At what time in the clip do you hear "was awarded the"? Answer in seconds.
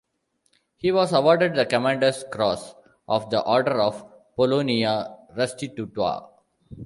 0.91-1.63